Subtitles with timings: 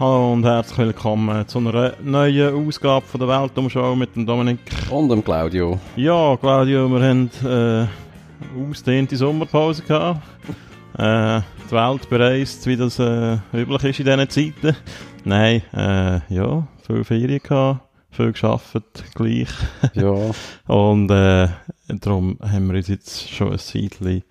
[0.00, 4.60] Hallo und herzlich willkommen zu einer neuen Ausgabe von der Weltumschau mit dem Dominik.
[4.90, 5.80] Und dem Claudio.
[5.96, 7.88] Ja, Claudio, wir haben äh,
[8.62, 10.22] ausdehnte Sommerpause gehabt.
[10.96, 14.76] Äh, die Welt bereist, wie das äh, üblich ist in diesen Zeiten.
[15.24, 17.80] Nein, äh, ja, viel Ferien gehabt,
[18.12, 19.48] viel geschafft, gleich.
[19.94, 20.14] Ja.
[20.72, 21.48] Und äh,
[21.88, 24.22] darum haben wir uns jetzt schon ein Zeitchen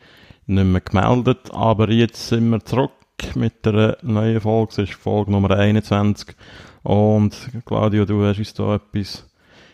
[0.46, 1.52] nicht mehr gemeldet.
[1.52, 2.92] Aber jetzt sind wir zurück
[3.36, 4.74] mit der neuen Folge.
[4.76, 6.36] Das ist Folge Nummer 21.
[6.84, 7.36] Und
[7.66, 9.28] Claudio, du hast uns da etwas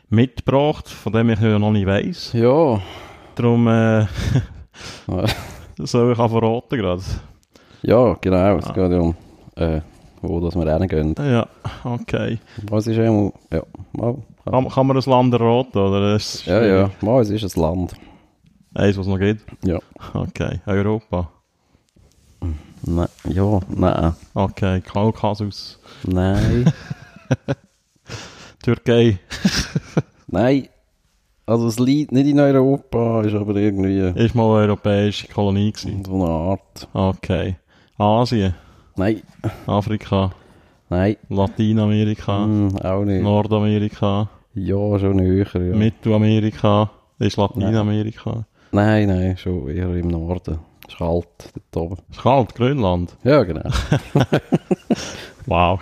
[0.09, 2.33] mitgebracht, von dem ich ja noch nicht weiss.
[2.33, 2.81] Ja.
[3.35, 4.05] Darum äh,
[5.79, 7.03] soll ich auch verraten gerade.
[7.81, 8.57] Ja, genau.
[8.57, 9.15] Es geht ja um,
[9.55, 9.81] äh,
[10.21, 11.15] wo das wir hingehen.
[11.19, 11.47] Ja,
[11.83, 12.39] okay.
[12.69, 13.33] Was ist einmal...
[13.51, 14.17] Ja, mal,
[14.49, 16.17] Kann, kann man ein Land erraten, oder?
[16.45, 16.89] Ja, ja.
[17.01, 17.93] Mal, es ist ein Land.
[18.75, 19.45] Eins, was es noch gibt?
[19.63, 19.79] Ja.
[20.13, 20.61] Okay.
[20.65, 21.29] Europa?
[22.85, 23.07] Nein.
[23.29, 24.13] Ja, nein.
[24.33, 24.81] Okay.
[24.81, 25.79] Kaukasus?
[26.05, 26.71] Nein.
[28.63, 29.19] Türkei?
[30.27, 30.67] nein.
[31.45, 36.05] Also es liegt nicht in Europa, ist aber irgendwie Ist mal eine europäische Kolonie gewesen.
[36.05, 36.87] so eine Art.
[36.93, 37.55] Okay.
[37.97, 38.53] Asien?
[38.95, 39.21] Nein.
[39.67, 40.31] Afrika?
[40.89, 41.17] Nein.
[41.29, 42.45] Lateinamerika?
[42.45, 43.23] Hm, auch nicht.
[43.23, 44.29] Nordamerika?
[44.53, 45.75] Ja, schon höher, ja.
[45.75, 46.91] Mittelamerika?
[47.19, 48.45] Ist Lateinamerika?
[48.71, 50.59] Nein, nein, schon eher im Norden.
[50.97, 51.25] Kalt
[51.71, 51.97] dort oben.
[52.11, 53.15] Ist kalt, Grönland?
[53.23, 53.69] Ja, genau.
[55.45, 55.79] Wow.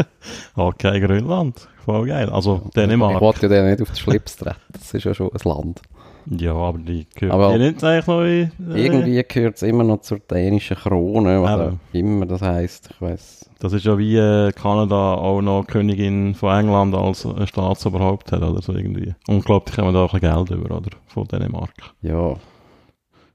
[0.56, 1.66] okay, Grönland.
[1.84, 2.28] Voll geil.
[2.28, 3.20] Also Ich Dänemark.
[3.20, 4.56] wollte ja den nicht auf den Schlips treten.
[4.72, 5.80] Das ist ja schon ein Land.
[6.26, 9.84] Ja, aber die gehört Aber- die nicht eigentlich noch in, äh, Irgendwie gehört es immer
[9.84, 12.90] noch zur dänischen Krone, was auch immer das heisst.
[12.92, 13.48] Ich weiss.
[13.58, 18.42] Das ist ja wie äh, Kanada auch noch Königin von England als äh, Staatsoberhaupt hat
[18.42, 19.14] oder so irgendwie.
[19.28, 20.90] Unglaublich haben wir da auch ein bisschen Geld über, oder?
[21.06, 21.72] Von Dänemark.
[22.02, 22.34] Ja,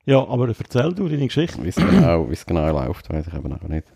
[0.06, 1.64] Ja, aber erzähl du deine Geschichte.
[1.64, 3.88] wie genau, es genau läuft, weiß ich eben auch nicht.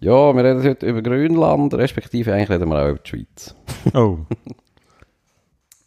[0.00, 3.54] Ja, wir reden heute über Grönland, respektive eigentlich reden wir auch über die Schweiz.
[3.94, 4.18] Oh,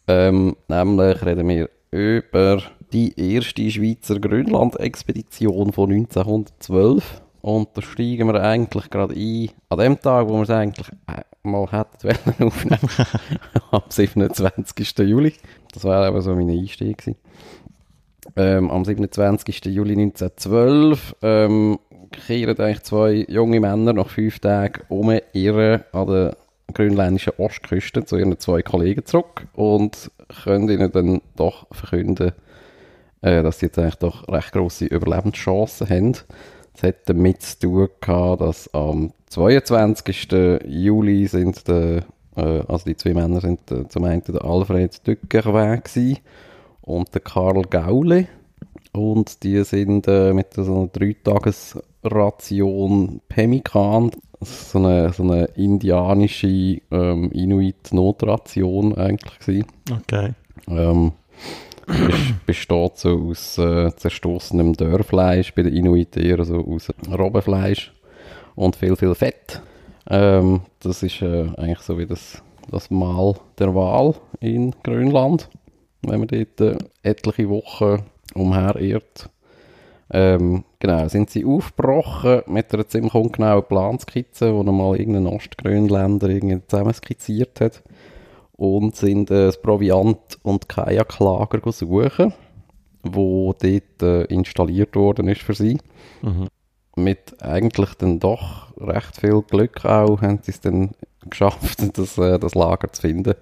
[0.08, 2.62] Ähm, nämlich reden wir über
[2.94, 7.20] die erste Schweizer Grönland-Expedition von 1912.
[7.42, 11.22] Und da steigen wir eigentlich gerade ein, an dem Tag, wo wir es eigentlich äh,
[11.42, 12.88] mal hätten aufnehmen,
[13.70, 14.98] am 27.
[15.00, 15.34] Juli.
[15.72, 17.16] Das war eben so mein Einstieg gewesen.
[18.36, 19.64] Ähm, am 27.
[19.66, 21.78] Juli 1912 ähm,
[22.10, 26.36] kehren eigentlich zwei junge Männer nach fünf Tagen um ihre an der
[26.74, 30.10] grönländischen Ostküste zu ihren zwei Kollegen zurück und
[30.44, 32.32] können ihnen dann doch verkünden,
[33.22, 36.12] äh, dass sie jetzt eigentlich doch recht grosse Überlebenschancen haben.
[36.74, 40.28] Das hat damit zu tun gehabt, dass am 22.
[40.66, 42.04] Juli sind der,
[42.36, 46.18] äh, also die zwei Männer sind äh, zum einen der Alfred Dückerweg gewesen
[46.88, 48.26] und der Karl Gaule
[48.92, 54.10] und die sind äh, mit so einer Dreitagesration Pemmikan,
[54.40, 59.66] so eine, so eine indianische ähm, Inuit-Notration eigentlich gewesen.
[59.92, 60.32] okay.
[60.68, 61.12] Ähm,
[61.86, 67.92] bes- besteht so aus äh, zerstoßenem Dörrfleisch, bei den Inuit eher so aus Robbenfleisch
[68.54, 69.60] und viel, viel Fett.
[70.08, 75.50] Ähm, das ist äh, eigentlich so wie das, das Mahl der Wahl in Grönland,
[76.02, 78.04] wenn man dort äh, etliche Wochen
[78.34, 79.30] umherirrt.
[80.10, 86.66] Ähm, genau, sind sie aufgebrochen mit einer ziemlich ungenauen Planskizze, die mal irgendein Ostgrönländer irgendwie
[86.66, 87.82] zusammenskizziert hat
[88.58, 92.32] und sind äh, das Proviant- und Kajaklager suchen,
[93.02, 95.78] wo dort äh, installiert worden ist für sie.
[96.22, 96.48] Mhm.
[96.96, 100.90] Mit eigentlich dann doch recht viel Glück auch haben sie es dann
[101.30, 103.34] geschafft, das, äh, das Lager zu finden.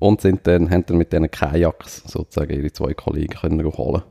[0.00, 4.02] Und sind dann, haben dann mit diesen Kajaks sozusagen ihre zwei Kollegen können holen.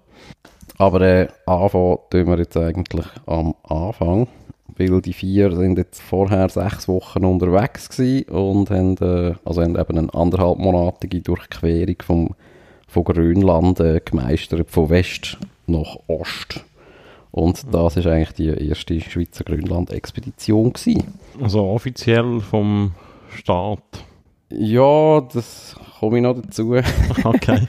[0.78, 4.28] Aber äh, anfangen tun wir jetzt eigentlich am Anfang,
[4.78, 9.78] weil die vier sind jetzt vorher sechs Wochen unterwegs gewesen und haben, äh, also haben
[9.78, 12.36] eben eine anderthalbmonatige Durchquerung vom,
[12.88, 15.38] von Grönland äh, gemeistert, von West
[15.68, 16.64] nach Ost.
[17.32, 20.74] Und das ist eigentlich die erste Schweizer Grönland-Expedition.
[21.42, 22.94] Also offiziell vom
[23.36, 23.84] Staat.
[24.52, 26.76] Ja, das komme ich noch dazu.
[27.24, 27.68] Okay.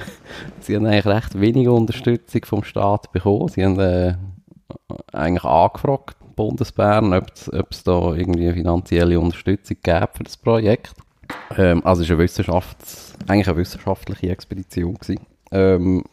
[0.60, 3.48] Sie haben eigentlich recht wenig Unterstützung vom Staat bekommen.
[3.48, 4.14] Sie haben äh,
[5.12, 7.30] eigentlich angefragt, Bundesbern, ob
[7.70, 10.94] es- da irgendwie finanzielle Unterstützung gäbe für das Projekt.
[11.56, 14.94] Ähm, also es war eine Wissenschafts-, eigentlich eine wissenschaftliche Expedition.
[14.94, 15.20] Gewesen.
[15.52, 16.04] Ähm,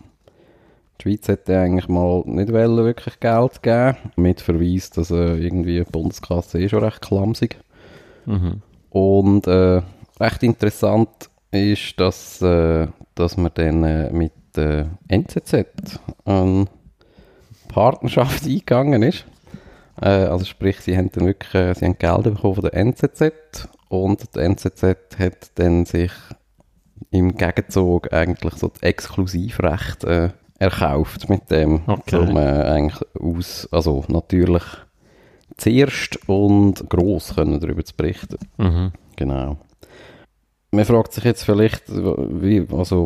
[1.00, 5.80] die Schweiz hätte eigentlich mal nicht wollen, wirklich Geld geben mit Verweis, dass äh, irgendwie
[5.84, 7.58] die Bundeskasse eh schon recht clumsig
[8.26, 8.62] mhm.
[8.92, 9.82] und äh,
[10.20, 11.10] recht interessant
[11.52, 15.66] ist, dass, äh, dass man dann äh, mit der NZZ
[16.26, 16.66] eine
[17.68, 19.26] Partnerschaft eingegangen ist.
[20.02, 23.68] Äh, also sprich, sie haben dann wirklich äh, sie haben Geld bekommen von der NZZ
[23.90, 24.84] und die NZZ
[25.20, 26.12] hat dann sich
[27.12, 30.30] im Gegenzug eigentlich so das Exklusivrecht äh,
[30.60, 32.16] erkauft mit dem, Okay.
[32.18, 34.64] um äh, eigentlich aus, also natürlich
[35.58, 38.38] zuerst und gross können darüber zu berichten.
[38.58, 38.92] Mhm.
[39.16, 39.58] Genau.
[40.72, 43.06] Man fragt sich jetzt vielleicht, wie, also,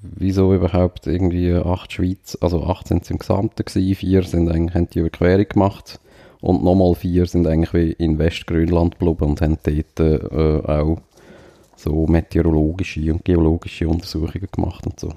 [0.00, 4.74] wieso überhaupt irgendwie acht Schweiz, also acht sind es im Gesamten gewesen, vier sind eigentlich,
[4.74, 5.98] haben die Überquerung gemacht
[6.40, 10.98] und nochmal vier sind eigentlich wie in Westgrönland geblieben und haben dort äh, auch
[11.74, 15.12] so meteorologische und geologische Untersuchungen gemacht und so.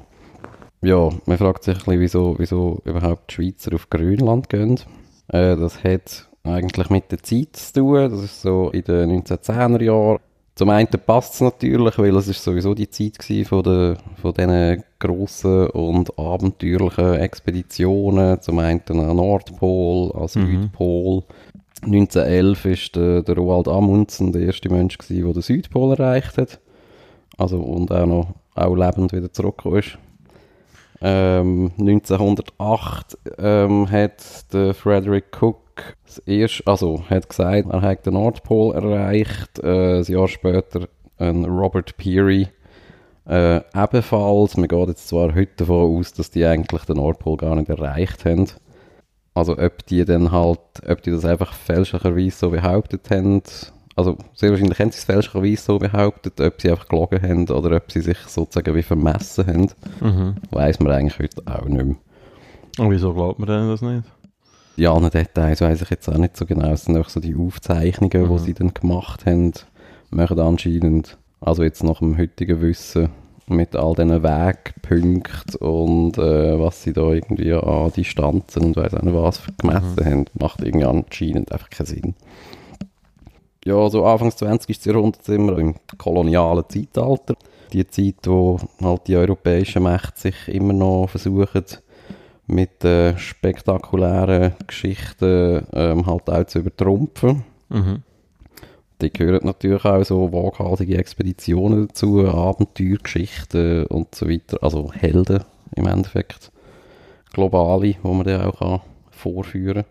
[0.82, 4.80] Ja, man fragt sich ein bisschen, wieso, wieso überhaupt die Schweizer auf Grönland gehen.
[5.28, 8.10] Äh, das hat eigentlich mit der Zeit zu tun.
[8.10, 10.20] Das ist so in den 1910er Jahren.
[10.56, 14.34] Zum einen passt es natürlich, weil es ist sowieso die Zeit gewesen von, der, von
[14.34, 18.40] diesen grossen und abenteuerlichen Expeditionen.
[18.40, 21.24] Zum einen an Nordpol, an Südpol.
[21.82, 26.60] 1911 ist der, der Roald Amundsen der erste Mensch gewesen, der den Südpol erreicht hat.
[27.38, 29.98] Also und auch noch auch lebend wieder zurückgekommen ist.
[31.06, 35.60] Ähm, 1908 ähm, hat der Frederick Cook
[36.06, 39.60] das erste, also hat gesagt, er hat den Nordpol erreicht.
[39.60, 42.48] Äh, ein Jahr später ein Robert Peary
[43.28, 44.56] äh, ebenfalls.
[44.56, 48.24] Man geht jetzt zwar heute davon aus, dass die eigentlich den Nordpol gar nicht erreicht
[48.24, 48.48] haben.
[49.34, 53.42] Also ob die dann halt, ob die das einfach fälschlicherweise so behauptet haben,
[53.96, 57.78] also sehr wahrscheinlich haben sie es fälschlicherweise so behauptet, ob sie einfach gelogen haben oder
[57.78, 59.70] ob sie sich sozusagen wie vermessen haben,
[60.02, 60.36] Mhm.
[60.52, 61.96] weiß man eigentlich heute auch nicht mehr.
[62.80, 64.04] Und wieso glaubt man denn das nicht?
[64.78, 66.72] Die anderen Details weiß ich jetzt auch nicht so genau.
[66.72, 68.38] Es sind einfach so die Aufzeichnungen, die Mhm.
[68.40, 69.52] sie dann gemacht haben,
[70.10, 73.10] machen anscheinend, also jetzt nach dem heutigen Wissen,
[73.48, 79.02] mit all diesen Wegpunkten und äh, was sie da irgendwie an Distanzen und weiss auch
[79.02, 82.16] nicht was gemessen haben, macht irgendwie anscheinend einfach keinen Sinn.
[83.66, 84.86] Ja, so Anfangs 20.
[84.86, 87.36] Jahrhundert sind wir im kolonialen Zeitalter.
[87.72, 91.64] Die Zeit, wo halt die europäischen Mächte sich immer noch versuchen,
[92.46, 97.46] mit äh, spektakulären Geschichten ähm, halt auch zu übertrumpfen.
[97.70, 98.04] Mhm.
[99.02, 104.58] Die gehören natürlich auch so waghalsige Expeditionen dazu, Abenteuergeschichten und so weiter.
[104.62, 105.46] Also Helden
[105.76, 106.52] im Endeffekt.
[107.32, 109.86] Globale, wo man dann auch kann vorführen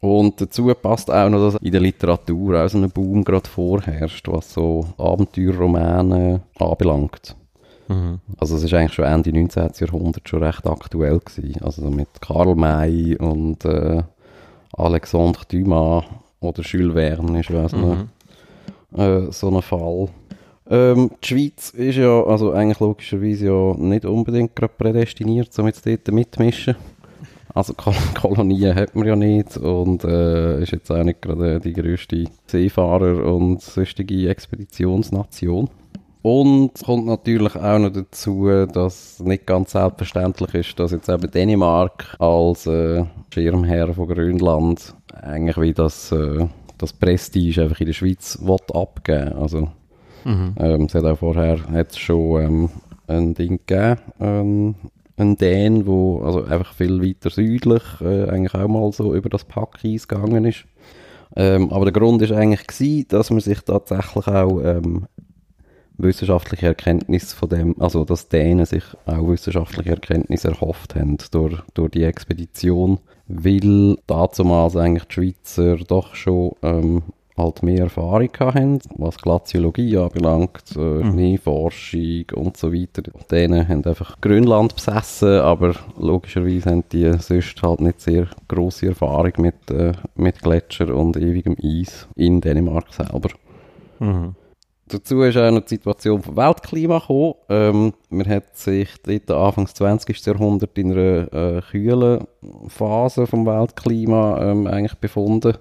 [0.00, 4.26] Und dazu passt auch noch, dass in der Literatur auch so ein Boom gerade vorherrscht,
[4.28, 7.36] was so Abenteuerromane anbelangt.
[7.88, 8.20] Mhm.
[8.38, 9.70] Also es ist eigentlich schon Ende 19.
[9.78, 11.62] Jahrhundert schon recht aktuell gewesen.
[11.62, 14.02] Also so mit Karl May und äh,
[14.72, 16.04] Alexandre Dumas
[16.40, 18.08] oder Jules Verne ist so, Mhm.
[18.92, 20.08] ein, äh, so ein Fall.
[20.70, 25.84] Ähm, die Schweiz ist ja, also eigentlich logischerweise ja nicht unbedingt gerade prädestiniert, um jetzt
[25.84, 26.76] dort mitmischen.
[27.54, 31.72] Also Kol Kolonien hat man ja nicht und äh, ist jetzt auch nicht gerade die
[31.72, 35.68] grösste Seefahrer- und sonstige Expeditionsnation.
[36.22, 41.30] Und es kommt natürlich auch noch dazu, dass nicht ganz selbstverständlich ist, dass jetzt eben
[41.30, 46.46] Dänemark als äh, Schirmherr von Grönland eigentlich wie das, äh,
[46.76, 49.68] das Prestige einfach in der Schweiz will abgeben Also
[50.24, 50.54] Mhm.
[50.58, 51.58] ähm, es hat auch vorher
[51.94, 52.70] schon ähm,
[53.06, 54.74] ein Ding gegeben, ähm,
[55.20, 59.44] ein Dän, wo also einfach viel weiter südlich äh, eigentlich auch mal so über das
[59.44, 60.64] Packeis gegangen ist.
[61.36, 65.06] Ähm, aber der Grund ist eigentlich gewesen, dass man sich tatsächlich auch ähm,
[66.02, 71.90] wissenschaftliche Erkenntnis von dem, also dass Dänen sich auch wissenschaftliche Erkenntnis erhofft haben durch, durch
[71.90, 72.98] die Expedition,
[73.28, 77.02] weil damals eigentlich die Schweizer doch schon ähm,
[77.36, 81.12] halt mehr Erfahrung haben, was Glaziologie anbelangt, äh, Mhm.
[81.12, 83.02] Schneeforschung und so weiter.
[83.02, 88.88] Die Dänen haben einfach Grönland besessen, aber logischerweise haben die sonst halt nicht sehr grosse
[88.88, 93.30] Erfahrung mit, äh, mit Gletscher und ewigem Eis in Dänemark selber.
[93.98, 94.34] Mhm.
[94.88, 97.34] Dazu ist auch noch die Situation vom Weltklima gekommen.
[97.48, 100.26] Ähm, man hat sich dort Anfangs 20.
[100.26, 102.24] Jahrhundert in einer äh, kühlen
[102.66, 105.54] Phase vom Weltklima ähm, eigentlich befunden.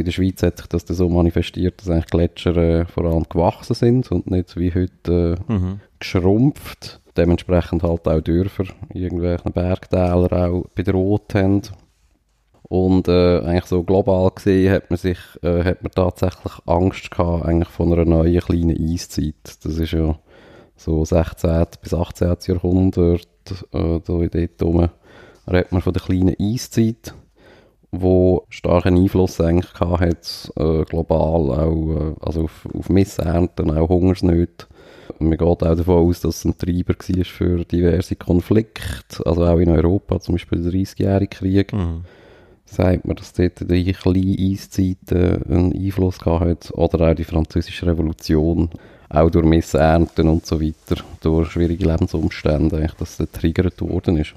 [0.00, 3.24] In der Schweiz hat sich das dann so manifestiert, dass eigentlich Gletscher äh, vor allem
[3.28, 5.80] gewachsen sind und nicht wie heute äh, Mhm.
[5.98, 7.00] geschrumpft.
[7.18, 8.64] Dementsprechend halt auch Dörfer,
[8.94, 11.60] irgendwelche Bergtäler auch bedroht haben.
[12.62, 17.44] Und äh, eigentlich so global gesehen hat man sich, äh, hat man tatsächlich Angst gehabt
[17.44, 19.34] eigentlich von einer neuen kleinen Eiszeit.
[19.62, 20.18] Das ist ja
[20.76, 21.66] so 16.
[21.82, 22.36] bis 18.
[22.46, 23.26] Jahrhundert,
[23.72, 24.88] äh, da in dort rum,
[25.46, 27.12] redet man von der kleinen Eiszeit,
[27.92, 34.66] wo starken Einfluss eigentlich hat, äh, global auch, äh, also auf, auf Missernten, auch Hungersnöte.
[35.18, 39.58] Man geht auch davon aus, dass es ein Treiber war für diverse Konflikte, also auch
[39.58, 41.72] in Europa, zum Beispiel der 30-jährige Krieg.
[41.72, 42.04] Mhm.
[42.64, 46.70] sagt man, dass dort die kleine Eiszeit äh, einen Einfluss gehabt hat.
[46.74, 48.70] Oder auch die französische Revolution,
[49.08, 54.34] auch durch Missernten und so weiter, durch schwierige Lebensumstände, dass das triggert worden ist.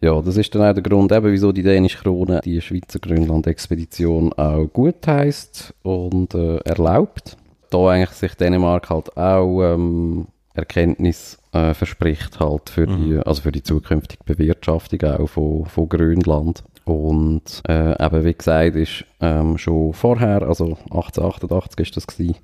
[0.00, 4.32] Ja, das ist dann auch der Grund, eben, wieso die dänische Krone die Schweizer Grönland-Expedition
[4.34, 7.36] auch gut heisst und äh, erlaubt.
[7.70, 13.22] Da eigentlich sich Dänemark halt auch ähm, Erkenntnis äh, verspricht halt für die, Mhm.
[13.26, 16.62] also für die zukünftige Bewirtschaftung auch von, von Grönland.
[16.84, 22.36] Und äh, eben wie gesagt ist ähm, schon vorher, also 1888 ist das gewesen,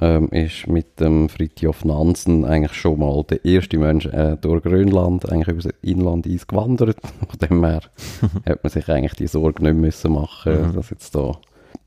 [0.00, 5.30] ähm, ist mit dem Fritjof Nansen eigentlich schon mal der erste Mensch äh, durch Grönland,
[5.30, 6.98] eigentlich über das Inland eingewandert.
[7.28, 7.80] Von dem her
[8.46, 10.74] hat man sich eigentlich die Sorge nicht müssen machen, Mhm.
[10.74, 11.32] dass jetzt da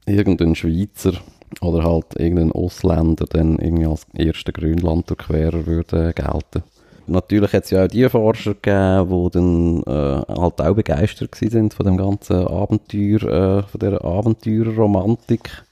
[0.06, 1.14] irgendein Schweizer
[1.62, 6.64] oder halt irgendein Ausländer dann irgendwie als erster Grönland-Durchquerer würde gelten.
[7.06, 11.74] Natürlich hat es ja auch die Forscher gegeben, die dann äh, halt auch begeistert sind
[11.74, 15.64] von dem ganzen Abenteuer, äh, von dieser Abenteuerromantik.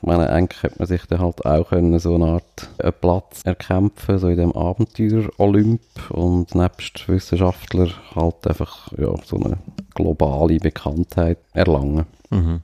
[0.00, 3.42] Ich meine, eigentlich hätte man sich dann halt auch können so eine Art einen Platz
[3.44, 9.58] erkämpfen, so in dem Abenteuer-Olymp und nebst Wissenschaftler halt einfach ja, so eine
[9.94, 12.06] globale Bekanntheit erlangen.
[12.30, 12.60] Mhm.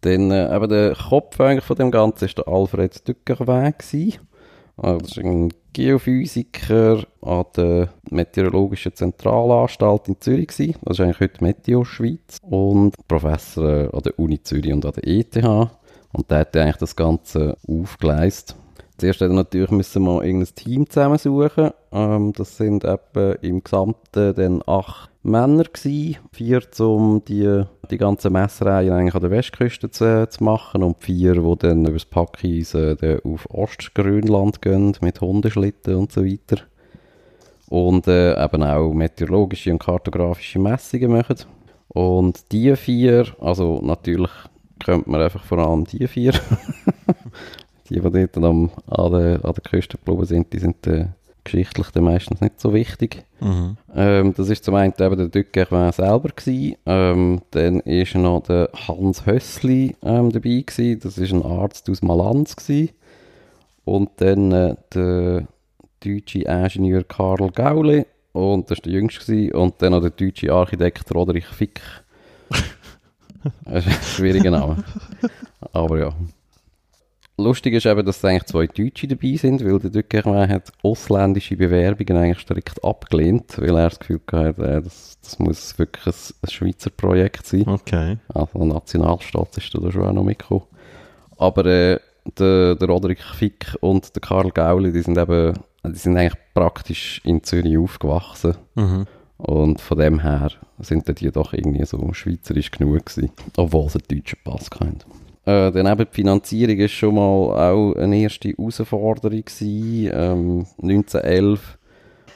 [0.00, 4.18] Dann äh, eben der Kopf eigentlich von dem Ganzen ist der Alfred Dückerweg gewesen.
[4.78, 10.76] Also das ist ein Geophysiker an der Meteorologischen Zentralanstalt in Zürich gewesen.
[10.82, 14.92] Das ist eigentlich heute Meteo Schweiz und Professor äh, an der Uni Zürich und an
[14.92, 15.36] der ETH.
[16.12, 18.56] Und der hat eigentlich das Ganze aufgeleistet.
[18.98, 21.70] Zuerst er natürlich müssen wir irgendein Team zusammensuchen.
[21.92, 26.16] Ähm, das sind etwa im Gesamten dann acht Männer gewesen.
[26.32, 31.34] Vier, um die, die ganze Messreihe eigentlich an der Westküste zu, zu machen und vier,
[31.34, 36.62] die dann über das Packeisen dann auf Ostgrönland gehen mit Hundeschlitten und so weiter.
[37.68, 41.36] Und äh, eben auch meteorologische und kartografische Messungen machen.
[41.88, 44.30] Und die vier, also natürlich
[44.84, 46.32] könnte man einfach vor allem die vier
[47.88, 51.06] die, die dort am, an, der, an der Küste geblieben sind, die sind äh,
[51.44, 53.24] geschichtlich dann meistens nicht so wichtig.
[53.40, 53.76] Mhm.
[53.94, 56.76] Ähm, das ist zum einen eben der Dückerwin selber gewesen.
[56.84, 61.00] Ähm, dann ist noch der Hans Hössli ähm, dabei gewesen.
[61.00, 62.90] Das ist ein Arzt aus Malanz gewesen.
[63.84, 65.46] Und dann äh, der
[66.04, 68.06] deutsche Ingenieur Karl Gaule.
[68.32, 69.54] Und das war der jüngste gewesen.
[69.54, 71.80] Und dann noch der deutsche Architekt Roderich Fick.
[73.64, 74.84] Das ist ein schwieriger Name.
[75.72, 76.12] Aber ja.
[77.38, 82.16] Lustig ist eben, dass eigentlich zwei Deutsche dabei sind, weil der Dückermann hat ausländische Bewerbungen
[82.16, 86.50] eigentlich strikt abgelehnt, weil er das Gefühl hatte, äh, das, das muss wirklich ein, ein
[86.50, 87.64] Schweizer Projekt sein.
[87.66, 88.16] Okay.
[88.32, 90.64] Also ein Nationalstaat ist da schon auch noch mitgekommen.
[91.36, 91.98] Aber äh,
[92.38, 95.52] der, der Roderich Fick und der Karl Gauli, die sind eben,
[95.84, 98.56] die sind eigentlich praktisch in Zürich aufgewachsen.
[98.76, 99.06] Mhm.
[99.38, 104.18] Und von dem her sind die doch irgendwie so schweizerisch genug gewesen, obwohl sie einen
[104.18, 104.98] deutschen Pass hatten.
[105.44, 110.10] Äh, dann eben die Finanzierung ist schon mal auch eine erste Herausforderung gewesen.
[110.12, 111.78] Ähm, 1911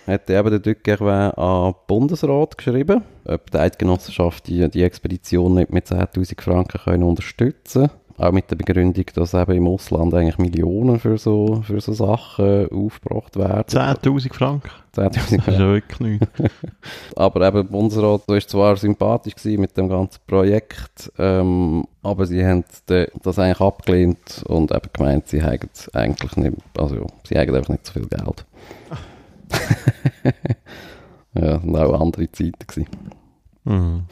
[0.07, 5.73] hat eben der Dückerwin an den Bundesrat geschrieben, ob die Eidgenossenschaft die, die Expedition nicht
[5.73, 7.90] mit 10'000 Franken können unterstützen
[8.21, 12.71] Auch mit der Begründung, dass eben im Ausland eigentlich Millionen für so, für so Sachen
[12.71, 13.65] aufgebracht werden.
[13.67, 14.69] 10'000 Franken?
[14.95, 16.27] 10'000 Das ist ja wirklich nichts.
[17.17, 22.45] aber eben, der Bundesrat war zwar sympathisch gewesen mit dem ganzen Projekt, ähm, aber sie
[22.45, 22.62] haben
[23.23, 27.87] das eigentlich abgelehnt und eben gemeint, sie hätten eigentlich nicht, also sie hätten einfach nicht
[27.87, 28.45] so viel Geld.
[31.35, 32.89] ja, und auch andere Zeiten gewesen.
[33.65, 34.03] Mhm.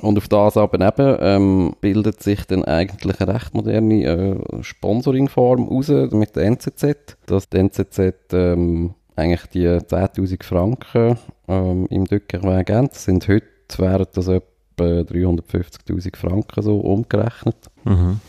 [0.00, 5.68] Und auf das aber eben ähm, bildet sich dann eigentlich eine recht moderne äh, Sponsoringform
[5.68, 7.16] raus mit der NZZ.
[7.26, 7.98] Dass die NZZ
[8.32, 12.88] ähm, eigentlich die 10'000 Franken ähm, im Dückerweg geben.
[12.88, 14.44] Das sind heute, wären das etwa
[14.78, 17.56] 350'000 Franken so umgerechnet.
[17.84, 18.20] Mhm.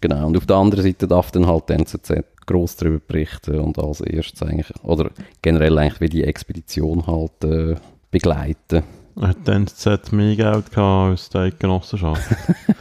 [0.00, 3.78] Genau, und auf der anderen Seite darf dann halt die NZZ gross darüber berichten und
[3.78, 5.10] als erstes eigentlich, oder
[5.42, 7.76] generell eigentlich wie die Expedition halt äh,
[8.10, 8.82] begleiten.
[9.20, 12.30] Hat die NZZ mehr Geld als die Eidgenossenschaft?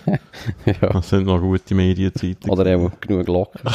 [0.66, 0.90] ja.
[0.94, 2.50] Das sind noch gute Medienzeiten.
[2.50, 3.72] Oder auch genug locker.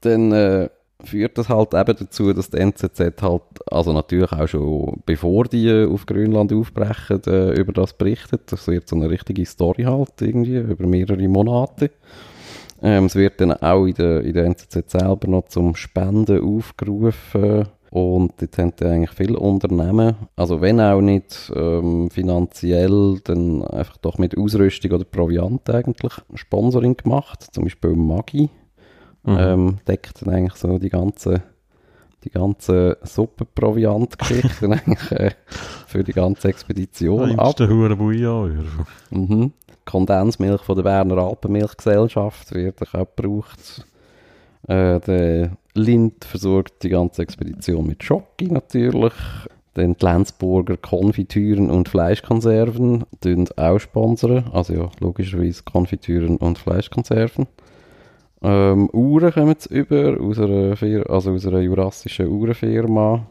[0.00, 0.68] Dann äh,
[1.04, 5.86] führt das halt eben dazu, dass die NZZ halt, also natürlich auch schon bevor die
[5.88, 8.50] auf Grönland aufbrechen, äh, über das berichtet.
[8.50, 11.90] Das wird so eine richtige Story halt irgendwie, über mehrere Monate.
[12.82, 17.68] Ähm, es wird dann auch in der, in der NZZ selber noch zum Spenden aufgerufen.
[17.92, 23.98] Und dort haben dann eigentlich viele Unternehmen, also wenn auch nicht ähm, finanziell, dann einfach
[23.98, 27.48] doch mit Ausrüstung oder Proviant eigentlich Sponsoring gemacht.
[27.52, 28.48] Zum Beispiel Magi
[29.24, 29.36] Mhm.
[29.38, 31.42] ähm, deckt dann eigentlich so die ganzen
[32.24, 35.30] die ganzen Suppenproviant-Geschichten eigentlich äh,
[35.88, 37.56] für die ganze Expedition ab.
[37.96, 38.68] Bouillon.
[39.10, 39.52] Mhm.
[39.84, 43.84] Kondensmilch von der Berner Alpenmilchgesellschaft wird auch gebraucht.
[44.68, 49.14] Äh, der Lind versorgt die ganze Expedition mit Schoki natürlich.
[49.74, 54.50] Dann die Lenzburger Konfitüren und Fleischkonserven tun auch sponsern.
[54.52, 57.46] Also ja, logischerweise Konfitüren und Fleischkonserven.
[58.42, 63.26] Ähm, Uhren kommen jetzt über, aus einer, Fir also aus einer jurassischen Uhrenfirma.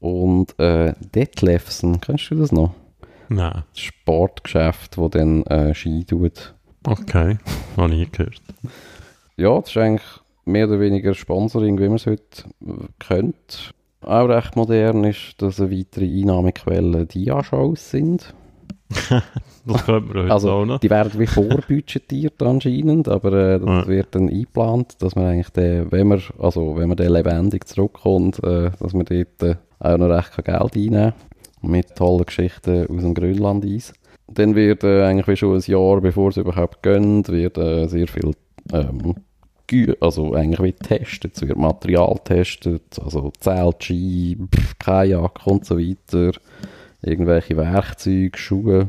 [0.00, 2.72] Und äh, Detlefsen, kennst du das noch?
[3.28, 3.64] Nein.
[3.72, 6.54] Das Sportgeschäft, das dann äh, Ski tut.
[6.84, 7.38] Okay.
[7.76, 8.42] Ich nie gehört.
[9.38, 12.44] Ja, das ist eigentlich mehr oder weniger Sponsoring, wie man es heute
[12.98, 13.72] kennt.
[14.00, 18.34] Auch recht modern ist, dass eine weitere Einnahmequelle Dia-Shows sind.
[19.64, 20.80] Das könnte man heute Also, auch noch.
[20.80, 23.86] die werden wie vorbudgetiert anscheinend, aber äh, das Ja.
[23.86, 28.42] wird dann eingeplant, dass man eigentlich den, wenn man, also wenn man dann lebendig zurückkommt,
[28.42, 31.12] äh, dass man dort äh, auch noch recht kein Geld einnehmen
[31.60, 31.70] kann.
[31.70, 33.92] Mit tollen Geschichten aus dem Grönland-Eis.
[34.26, 38.08] Dann wird äh, eigentlich wie schon ein Jahr, bevor es überhaupt gönnt, wird äh, sehr
[38.08, 38.32] viel
[38.72, 39.14] ähm,
[40.00, 41.36] also eigentlich wie getestet.
[41.36, 44.38] Es wird Material getestet, also Zelt, Ski,
[44.78, 46.38] Kajak und so weiter.
[47.02, 48.88] Irgendwelche Werkzeuge, Schuhe.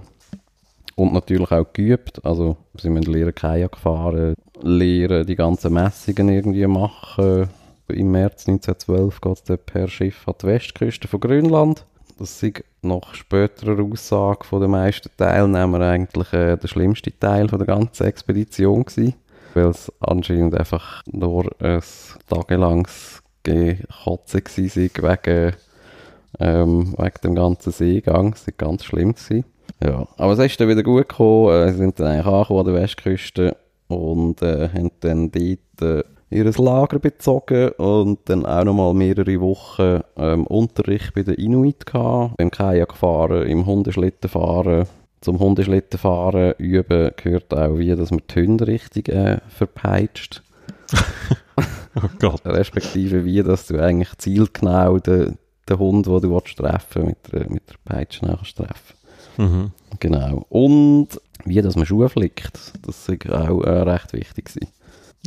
[0.96, 2.24] Und natürlich auch geübt.
[2.24, 7.50] Also, sie müssen lernen, Kajak fahren, lernen, die ganzen Messungen irgendwie machen.
[7.88, 11.86] Im März 1912 geht es per Schiff an die Westküste von Grönland.
[12.20, 17.58] Das ist nach späterer Aussage von den meisten Teilnehmern eigentlich äh, der schlimmste Teil von
[17.58, 19.16] der ganzen Expedition gewesen.
[19.54, 21.82] Weil es anscheinend einfach nur ein
[22.28, 25.56] tagelanges Gekotzen war wegen,
[26.40, 28.32] ähm, wegen dem ganzen Seegang.
[28.32, 29.14] Das war ganz schlimm.
[29.14, 29.46] Gewesen.
[29.84, 31.50] Ja, aber es ist dann wieder gut gekommen.
[31.50, 33.58] Äh, Sie sind dann eigentlich an der Westküste
[33.88, 40.02] und äh, haben dann dort äh, ihr Lager bezogen und dann auch nochmal mehrere Wochen
[40.18, 42.38] ähm, Unterricht bei den Inuit gehabt.
[42.38, 44.88] Beim Kajakfahren, im Hundeschlittenfahren.
[45.24, 50.44] Zum Hundeschlittenfahren üben gehört auch, wie dass man die Hunde richtig äh, verpeitscht.
[51.96, 52.42] Oh Gott.
[52.44, 55.38] Respektive wie, dass du eigentlich zielgenau den,
[55.70, 58.96] den Hund, den du willst, treffen mit der, mit der Peitsche nachher treffen.
[59.38, 59.72] Mhm.
[60.00, 60.44] Genau.
[60.50, 61.10] Und
[61.46, 62.74] wie, dass man Schuhe flickt.
[62.84, 64.72] Das ist auch äh, recht wichtig gewesen.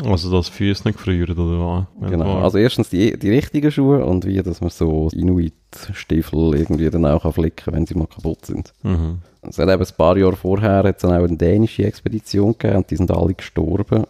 [0.04, 1.84] Also, dass Füße nicht gefrieren, oder was?
[1.98, 2.24] Wenn Genau.
[2.24, 7.06] du- Also erstens die, die richtigen Schuhe und wie, dass man so Inuit-Stiefel irgendwie dann
[7.06, 8.72] auch kann flicken wenn sie mal kaputt sind.
[8.82, 9.18] Mhm.
[9.42, 12.90] Es hat eben ein paar Jahre vorher hat's dann auch eine dänische Expedition gegeben und
[12.90, 14.04] die sind alle gestorben.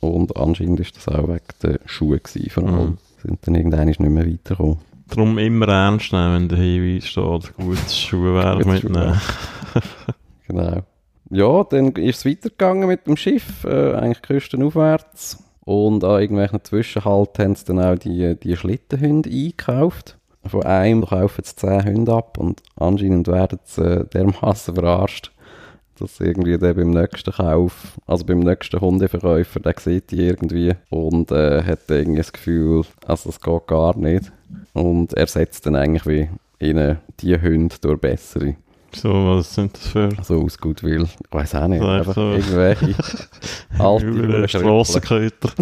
[0.00, 2.86] Und anscheinend ist das auch wegen der Schuhe gewesen, vor allem.
[2.90, 2.98] Mhm.
[3.22, 4.78] Sind dann irgendwann nicht mehr weitergekommen.
[5.08, 9.20] Darum immer ernst nehmen, wenn der Hinweis steht, gutes Schuhwerk mitnehmen.
[10.48, 10.82] Genau.
[11.30, 15.38] Ja, dann ist es weitergegangen mit dem Schiff, äh, eigentlich küstenaufwärts.
[15.64, 20.18] Und an irgendwelchen Zwischenhalt haben sie dann auch die, die Schlittenhunde eingekauft.
[20.44, 25.30] Von einem kaufen sie 10 Hunde ab und anscheinend werden sie äh, dermassen verarscht,
[26.00, 31.30] dass irgendwie dann beim nächsten Kauf, also beim nächsten Hundeverkäufer, der sieht die irgendwie und
[31.30, 34.32] äh, hat irgendwie das Gefühl, also das geht gar nicht.
[34.72, 38.56] Und ersetzt dann eigentlich wie ihnen die Hunde durch bessere.
[38.94, 40.08] So, was sind das für...
[40.22, 41.04] So aus Gutwill.
[41.04, 41.82] Ich weiß auch nicht.
[41.82, 42.94] Einfach so- irgendwelche
[43.78, 44.48] alte.
[44.48, 45.50] Strassenköter.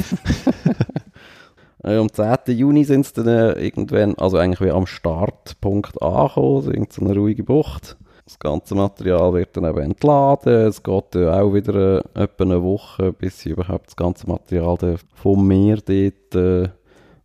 [1.84, 2.56] Äh, Am 10.
[2.58, 7.02] Juni sind sie dann äh, irgendwann, also eigentlich wie am Startpunkt angekommen, so irgend so
[7.04, 7.96] eine ruhige Bucht.
[8.24, 10.52] Das ganze Material wird dann eben entladen.
[10.66, 14.76] Es geht dann auch wieder äh, etwa eine Woche, bis sie überhaupt das ganze Material
[14.76, 16.68] dann vom Meer dort äh,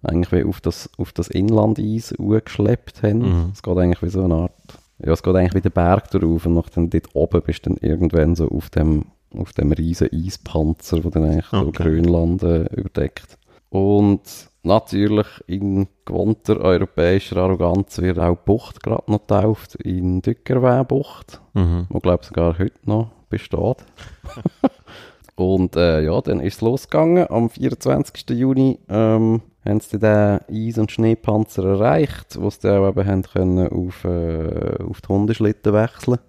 [0.03, 3.19] eigentlich wie auf das, auf das Inlandeis geschleppt haben.
[3.19, 3.49] Mhm.
[3.53, 4.51] Es geht eigentlich wie so eine Art,
[4.99, 7.77] ja, es geht eigentlich wie der Berg drauf und nachdem dort oben bist du dann
[7.81, 9.05] irgendwann so auf dem,
[9.37, 11.83] auf dem riesen Eispanzer, der dann eigentlich so Okay.
[11.83, 13.37] Grönland äh, überdeckt.
[13.69, 14.21] Und
[14.61, 21.87] natürlich in gewohnter europäischer Arroganz wird auch die Bucht gerade noch getauft, in Dückerweh-Bucht, Mhm.
[21.89, 23.77] wo glaube ich sogar heute noch besteht.
[25.35, 27.27] Und äh, ja, dann ist es losgegangen.
[27.29, 28.29] Am 24.
[28.37, 33.23] Juni ähm, haben sie den Eis- und Schneepanzer erreicht, wo sie dann auch eben haben
[33.23, 36.19] können auf, äh, auf die Hundeschlitten wechseln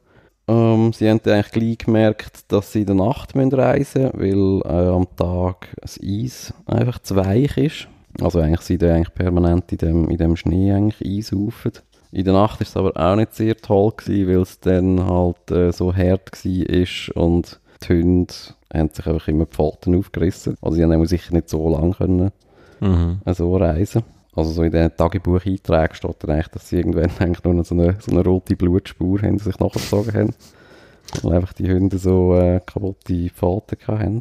[0.47, 4.71] ähm, Sie haben dann eigentlich gleich gemerkt, dass sie in der Nacht reisen müssen, weil
[4.71, 7.89] äh, am Tag das Eis einfach zu weich ist.
[8.21, 11.73] Also eigentlich sind die eigentlich permanent in dem, in dem Schnee eigentlich einsaufen.
[12.13, 15.51] In der Nacht ist es aber auch nicht sehr toll gewesen, weil es dann halt
[15.51, 18.35] äh, so hart war und die Hunde
[18.73, 20.57] haben sich einfach immer die Pfoten aufgerissen.
[20.61, 22.31] Also sie haben sicher nicht so lange können
[22.85, 23.21] Mhm.
[23.25, 24.03] äh, so reisen.
[24.37, 27.75] Also so in den Tagebucheinträgen steht dann eigentlich, dass sie irgendwann eigentlich nur noch so
[27.75, 30.35] eine, so eine rote Blutspur haben, die sich nachgezogen haben.
[31.23, 34.21] Weil einfach die Hunde so äh, kaputte Pfoten haben.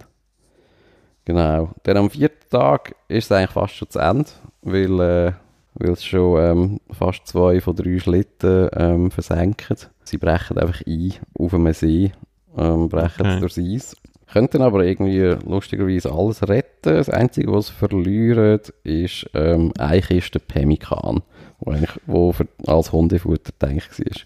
[1.25, 1.71] Genau.
[1.83, 4.29] Dann am vierten Tag ist es eigentlich fast schon zu Ende,
[4.61, 5.31] weil äh,
[5.75, 9.77] weil es schon ähm, fast zwei von drei Schlitten ähm, versenken.
[10.03, 12.11] Sie brechen einfach ein auf einem See,
[12.57, 13.39] ähm, brechen Okay.
[13.39, 13.95] durchs Eis.
[14.31, 16.95] Könnten aber irgendwie lustigerweise alles retten.
[16.95, 21.21] Das Einzige, was sie verlieren, ist ähm, eine Kiste Pemmikan,
[21.59, 24.21] wo, eigentlich, wo für, als Hundefutter gedacht war.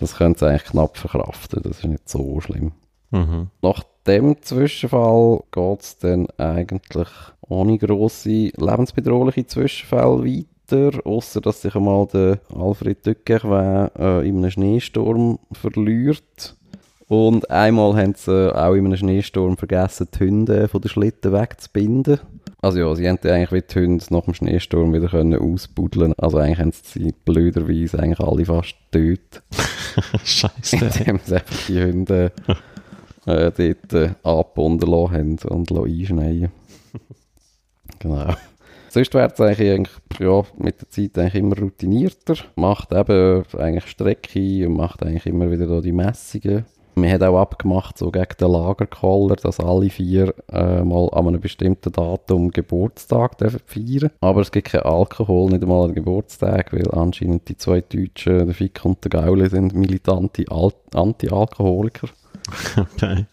[0.00, 2.72] Das könnte sie eigentlich knapp verkraften, das ist nicht so schlimm.
[3.10, 3.48] Mhm.
[3.62, 7.08] Nach dem Zwischenfall geht es dann eigentlich
[7.40, 14.50] ohne grosse lebensbedrohliche Zwischenfälle weiter, außer dass sich einmal der Alfred Dückerwä äh, in einem
[14.50, 16.56] Schneesturm verliert.
[17.08, 22.20] Und einmal haben sie auch in einem Schneesturm vergessen, die Hunde von den Schlitten wegzubinden.
[22.60, 26.38] Also ja, sie hätten eigentlich wie die Hunde nach dem Schneesturm wieder können ausbuddeln Also
[26.38, 29.42] eigentlich haben sie blöderweise eigentlich alle fast getötet.
[30.24, 30.76] Scheiße.
[30.98, 32.32] Indem sie einfach die Hunde
[33.26, 36.52] äh, dort äh, angebunden lassen haben und lassen einschneien
[38.00, 38.34] Genau.
[38.90, 42.36] Sonst wird es eigentlich, eigentlich ja, mit der Zeit eigentlich immer routinierter.
[42.56, 46.64] Macht eben eigentlich Strecke und macht eigentlich immer wieder da die Messungen.
[47.02, 51.40] Wir haben auch abgemacht, so gegen den Lagerkoller, dass alle vier äh, mal an einem
[51.40, 56.90] bestimmten Datum Geburtstag dürfen feiern Aber es gibt keinen Alkohol, nicht einmal an Geburtstag, weil
[56.90, 62.08] anscheinend die zwei Deutschen, der Fick und der Gaule, sind militante Al Anti-Alkoholiker.
[62.78, 63.26] Okay.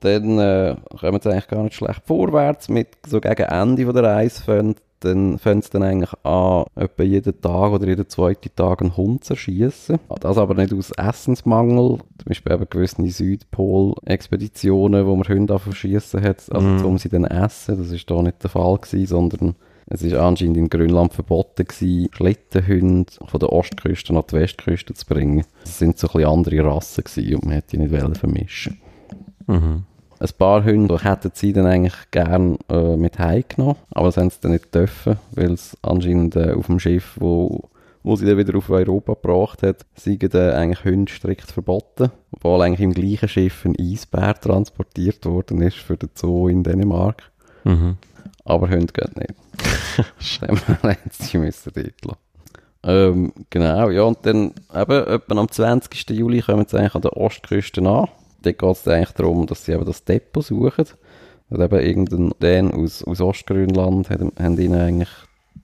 [0.00, 2.68] Dann äh, kommen sie eigentlich gar nicht schlecht vorwärts.
[2.68, 7.02] Mit so gegen Ende von der Reise fängt dann fängt es dann eigentlich an, etwa
[7.02, 9.98] jeden Tag oder jeden zweiten Tag einen Hund zu erschießen.
[10.20, 11.98] Das aber nicht aus Essensmangel.
[11.98, 16.84] Zum Beispiel eben gewisse Südpol-Expeditionen, wo man Hunde verschießen hat, also Mhm.
[16.84, 17.78] um sie dann essen.
[17.78, 19.54] Das ist da nicht der Fall gewesen, sondern
[19.86, 25.06] es ist anscheinend in Grönland verboten gewesen, Schlittenhunde von der Ostküste nach die Westküste zu
[25.06, 25.44] bringen.
[25.62, 28.78] Das sind so ein bisschen andere Rassen gewesen und man hätte die nicht vermischen.
[29.46, 29.84] Mhm.
[30.20, 34.40] Ein paar Hunde hätten sie dann eigentlich gern äh, mit heimgenommen, aber das haben sie
[34.42, 37.70] dann nicht dürfen, weil es anscheinend äh, auf dem Schiff, wo,
[38.02, 42.60] wo sie dann wieder auf Europa gebracht hat, sind dann eigentlich Hunde strikt verboten, obwohl
[42.60, 47.30] eigentlich im gleichen Schiff ein Eisbär transportiert worden ist für den Zoo in Dänemark.
[47.64, 47.96] Mhm.
[48.44, 50.42] Aber Hunde gehen nicht.
[50.82, 52.18] Haben sie müssen dort lassen.
[52.82, 56.10] Ähm, genau, ja, und dann eben, etwa am 20.
[56.10, 58.08] Juli kommen sie eigentlich an der Ostküste an.
[58.42, 60.86] Dort geht es eigentlich darum, dass sie eben das Depot suchen.
[61.50, 65.10] Und eben irgendein Dan aus, aus Ostgrönland hat, haben ihnen eigentlich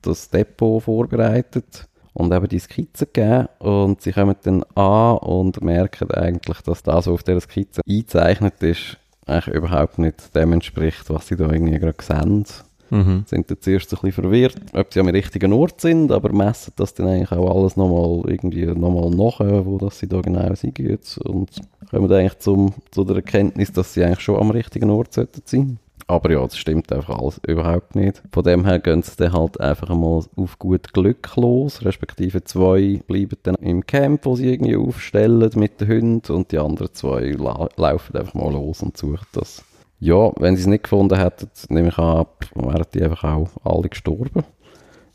[0.01, 3.47] das Depot vorbereitet und eben die Skizze gegeben.
[3.59, 8.61] Und sie kommen dann an und merken eigentlich, dass das, was auf dieser Skizze eingezeichnet
[8.63, 12.45] ist, eigentlich überhaupt nicht dem entspricht, was sie da irgendwie gerade sehen
[12.89, 13.23] Mhm.
[13.25, 16.93] sind dann zuerst ein bisschen verwirrt, ob sie am richtigen Ort sind, aber messen das
[16.93, 21.17] dann eigentlich auch alles nochmal irgendwie nochmal nach, wo das sie da genau sind jetzt
[21.19, 21.49] und
[21.89, 25.41] kommen dann eigentlich zum, zu der Erkenntnis, dass sie eigentlich schon am richtigen Ort sollten
[25.45, 25.79] sein.
[26.09, 28.23] Aber ja, das stimmt einfach alles überhaupt nicht.
[28.31, 33.01] Von dem her gehen sie dann halt einfach einmal auf gut Glück los, respektive zwei
[33.07, 37.31] bleiben dann im Camp, wo sie irgendwie aufstellen mit den Hunden und die anderen zwei
[37.31, 39.65] la laufen einfach mal los und suchen das.
[39.99, 43.89] Ja, wenn sie es nicht gefunden hätten, nehme ich an, wären die einfach auch alle
[43.89, 44.43] gestorben.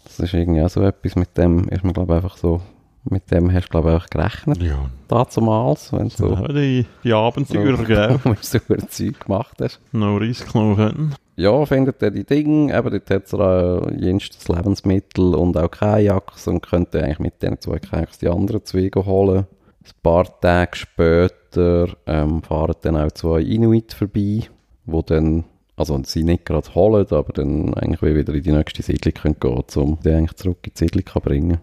[0.04, 2.60] Das ist irgendwie auch so etwas, mit dem ist man glaube ich einfach so,
[3.04, 4.90] mit dem hast du glaube ich einfach gerechnet, Ja.
[5.08, 8.18] damals, wenn du so, Ja, die, die Abenteurer, gell?
[8.24, 9.80] wenn du so ein Zeug gemacht hast.
[9.92, 11.14] No Risk, no fun.
[11.36, 16.46] Ja, findet er die Dinge, eben dort hat er äh, jenstes Lebensmittel und auch Kajaks
[16.48, 19.46] und könnte eigentlich mit diesen zwei Kajaks die anderen zwei holen.
[19.84, 24.42] Ein paar Tage später ähm, fahren dann auch zwei Inuit vorbei,
[24.86, 25.44] wo dann,
[25.76, 29.64] also sie nicht gerade holen, aber dann eigentlich wieder in die nächste Siedlung können gehen,
[29.76, 31.58] um die eigentlich zurück in die Siedlung zu bringen.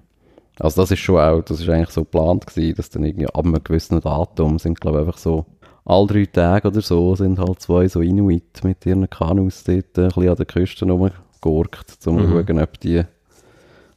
[0.60, 3.46] Also das ist schon auch, das ist eigentlich so geplant gewesen, dass dann irgendwie ab
[3.46, 5.46] einem gewissen Datum sind, glaube ich, einfach so
[5.86, 10.08] alle drei Tage oder so sind halt zwei so Inuit mit ihren Kanus dort ein
[10.10, 12.46] bisschen an der Küste rumgegurkt, um zu Mhm.
[12.48, 13.04] schauen, ob die,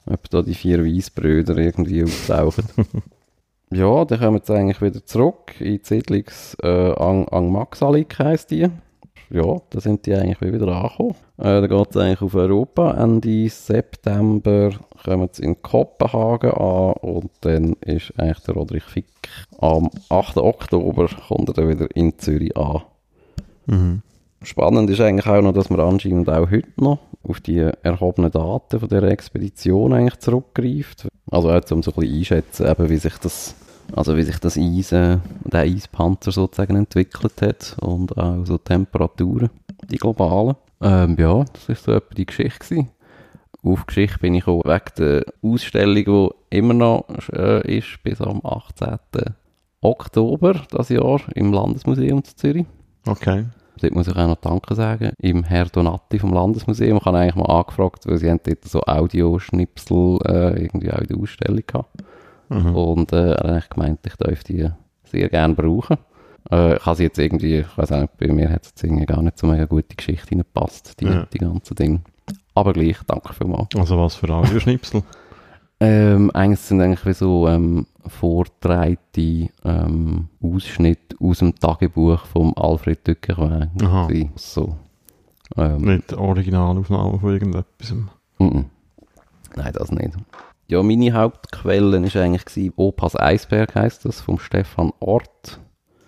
[0.06, 2.64] ob da die vier Weissbrüder irgendwie auftauchen.
[3.72, 8.68] ja, dann kommen sie eigentlich wieder zurück in die Siedlungs äh, Ang, Angmaxalik heisst die.
[9.33, 11.14] Ja, da sind die eigentlich wieder angekommen.
[11.38, 12.92] Äh, da geht es eigentlich auf Europa.
[12.92, 14.73] Ende September
[15.05, 19.07] kommen sie in Kopenhagen an und dann ist eigentlich der Roderich Fick
[19.59, 20.37] am 8.
[20.37, 22.83] Oktober kommt er dann wieder in Zürich an.
[23.66, 24.03] Mhm.
[24.42, 28.81] Spannend ist eigentlich auch noch, dass man anscheinend auch heute noch auf die erhobenen Daten
[28.81, 31.09] von der Expedition eigentlich zurückgreift.
[31.31, 33.55] Also auch um so ein bisschen einschätzen, eben, wie sich das,
[33.94, 39.50] also wie sich das Eis, äh, der Eispanzer sozusagen entwickelt hat und auch so Temperaturen,
[39.90, 40.57] die globalen.
[40.81, 42.88] Ähm, ja, das ist so etwa die Geschichte gewesen.
[43.62, 48.40] Auf Geschichte bin ich auch wegen der Ausstellung, die immer noch äh, ist, bis am
[48.44, 48.98] 18.
[49.81, 52.66] Oktober das Jahr im Landesmuseum zu Zürich.
[53.07, 53.46] Okay.
[53.81, 56.98] dort muss ich auch noch Danke sagen, im Herr Donati vom Landesmuseum.
[56.98, 61.09] Ich habe eigentlich mal angefragt, weil sie haben dort so Audioschnipsel äh, irgendwie auch in
[61.09, 62.02] der Ausstellung gehabt.
[62.52, 62.74] Mhm.
[62.76, 64.68] Und äh, er hat eigentlich gemeint, ich darf die
[65.04, 65.96] sehr gerne brauchen.
[66.50, 69.06] Äh, ich habe sie jetzt irgendwie, ich weiß auch nicht, bei mir hat es irgendwie
[69.06, 71.26] gar nicht so eine gute Geschichte hineingepasst, die, Ja.
[71.32, 72.00] die ganzen Dinge.
[72.54, 73.68] Aber gleich, danke vielmals.
[73.76, 75.02] Also was für Audioschnipsel?
[75.84, 83.04] Ähm, eigentlich sind eigentlich wie so ähm, vorgetragene ähm, Ausschnitte aus dem Tagebuch vom Alfred
[83.06, 83.68] Dückerweg.
[83.82, 84.08] Aha.
[84.36, 84.76] So.
[85.56, 87.94] Ähm, Nicht Originalaufnahmen von irgendetwas.
[88.38, 88.66] mhm.
[89.56, 90.12] Nein, das nicht.
[90.72, 95.61] Ja, meine Hauptquelle ist eigentlich gewesen, Opas Eisberg heisst das, vom Stefan Ort.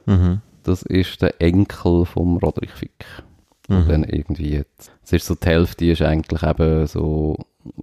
[0.06, 0.40] Mhm.
[0.62, 3.04] Das ist der Enkel vom Roderich Fick.
[3.68, 3.88] Und Mhm.
[3.90, 4.90] dann irgendwie jetzt.
[5.02, 7.36] Es ist so die Hälfte ist eigentlich eben so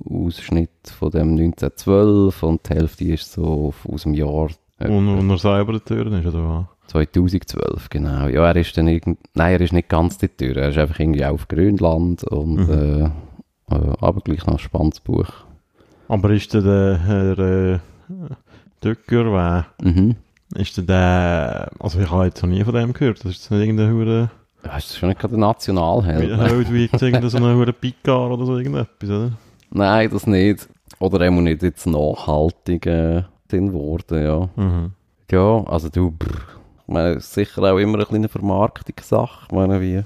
[0.10, 5.38] Ausschnitt von dem 1912 und die Hälfte ist so aus dem Jahr Und, und er
[5.38, 6.92] selber Türen ist, oder was?
[6.92, 8.28] 2012, genau.
[8.28, 9.20] Ja, er ist dann irgend...
[9.36, 10.58] Nein, er ist nicht ganz die Tür.
[10.58, 12.70] Er ist einfach irgendwie auf Grönland und Mhm.
[12.70, 15.28] äh, äh, aber gleich noch ein spannendes Buch.
[16.12, 17.80] Aber ist der, der Herr äh,
[18.84, 19.66] Döcker, wer?
[19.82, 20.18] Mhm.
[20.56, 23.52] Ist der der, also ich habe jetzt noch nie von dem gehört, das ist jetzt
[23.52, 24.30] nicht irgendein Hure,
[24.66, 26.22] Ja, ist das schon nicht gerade ein Nationalheld?
[26.22, 26.38] wie ne?
[26.38, 29.32] halt wie irgendein so ein Hure Picard oder so irgendetwas, oder?
[29.70, 30.68] Nein, das nicht.
[31.00, 34.50] Oder er muss nicht jetzt nachhaltig äh, drin worden, ja.
[34.62, 34.92] Mhm.
[35.32, 36.28] Ja, also du, brr,
[36.88, 39.46] ich meine, sicher auch immer eine kleine Vermarktungssache.
[39.46, 40.04] Ich meine, wie,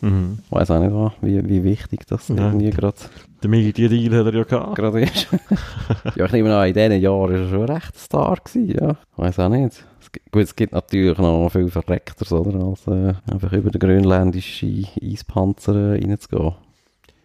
[0.00, 0.38] Mhm.
[0.44, 2.36] ich weiß auch nicht, was, wie, wie wichtig das Ja.
[2.36, 2.96] irgendwie gerade
[3.42, 4.76] Der Media-Deal hat er ja gehabt.
[4.76, 5.28] gerade ist.
[6.16, 8.90] ja, ich nehme an, in diesen Jahren war er schon recht Star gewesen, ja.
[9.12, 9.84] Ich weiß auch nicht.
[10.00, 13.78] Es gibt, gut, es gibt natürlich noch viel Verreckteres, oder, als äh, einfach über den
[13.78, 16.54] grönländischen Eispanzer äh, reinzugehen.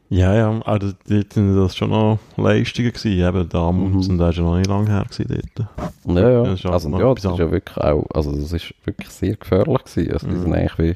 [0.10, 4.12] Ja, ja, also dort sind das schon noch Leistungen gewesen, eben damals, Mhm.
[4.14, 6.16] und das ja noch nicht lange her gewesen dort.
[6.16, 6.44] Ja, ja.
[6.44, 9.36] Das ist auch also, ja, das ist ja wirklich auch, also das ist wirklich sehr
[9.36, 10.14] gefährlich gewesen.
[10.14, 10.42] Also, die Mhm.
[10.44, 10.96] sind eigentlich wie,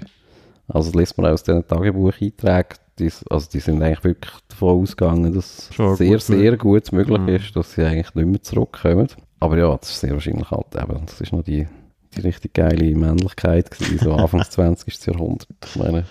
[0.69, 4.81] also das liest man auch aus diesen Tagebucheinträgen, die, also die sind eigentlich wirklich davon
[4.81, 7.29] ausgegangen, dass Schon sehr, gut sehr gut möglich Mhm.
[7.29, 9.07] ist, dass sie eigentlich nicht mehr zurückkommen.
[9.39, 11.67] Aber ja, das ist sehr wahrscheinlich halt eben, das ist noch die,
[12.15, 15.05] die richtig geile Männlichkeit gewesen, so Anfangs 20.
[15.07, 15.47] Jahrhundert.
[15.65, 16.03] Ich meine,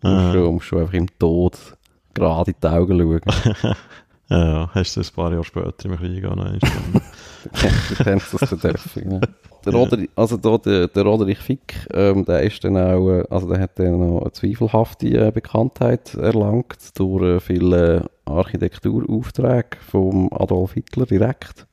[0.00, 1.58] du musst schon, musst schon einfach im Tod
[2.12, 3.74] gerade in die Augen schauen.
[4.30, 6.58] Ja, ja, hast du ein paar Jahre später im Krieg auch noch einmal.
[7.90, 9.20] Du kennst das dann dürfen.
[9.64, 13.60] Der Roder, also der, der Roderich Fick, ähm, der ist dann auch, äh, also der
[13.60, 21.06] hat dann noch eine zweifelhafte äh, Bekanntheit erlangt durch äh, viele Architekturaufträge vom Adolf Hitler
[21.06, 21.66] direkt.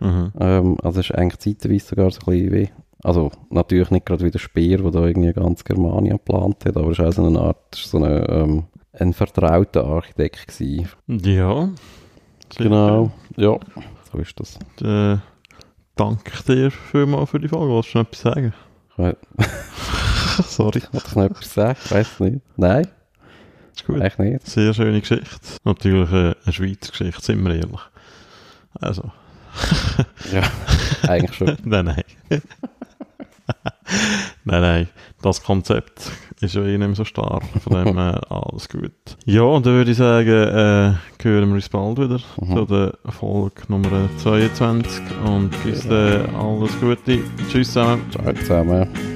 [0.00, 0.32] mhm.
[0.38, 2.68] Ähm, also es ist eigentlich zeitweise sogar so ein bisschen wie,
[3.02, 6.90] also natürlich nicht gerade wie der Speer, der da irgendwie ganz Germania geplant hat, aber
[6.90, 10.88] es ist auch so eine Art, so eine, ähm, ein vertrauter Architekt gewesen.
[11.06, 11.68] Ja.
[12.56, 13.58] Genau, ja,
[14.12, 14.58] so ist das.
[14.80, 15.18] Äh,
[15.96, 17.72] danke dir vielmals für die Folge.
[17.72, 18.54] Wolltest du noch etwas sagen?
[20.46, 20.82] Sorry.
[20.92, 21.78] Wollte ich noch etwas sagen?
[21.84, 22.40] Ich weiß nicht.
[22.56, 22.88] Nein,
[23.74, 24.00] Ist gut.
[24.00, 24.46] eigentlich nicht.
[24.46, 25.38] Sehr schöne Geschichte.
[25.64, 27.80] Natürlich äh, eine Schweizer Geschichte, sind wir ehrlich.
[28.74, 29.10] Also,
[30.32, 30.42] Ja,
[31.08, 31.56] eigentlich schon.
[31.64, 32.04] nein, nein.
[34.44, 34.88] nein, nein.
[35.22, 37.42] Das Konzept ist ja eh nicht mehr so stark.
[37.62, 38.92] Von dem her alles gut.
[39.24, 42.56] Ja, und dann würde ich sagen, äh, hören wir uns bald wieder Mhm.
[42.56, 45.02] zu der Folge Nummer 22.
[45.26, 47.20] Und bis dann alles Gute.
[47.50, 48.02] Tschüss zusammen.
[48.10, 49.15] Ciao zusammen.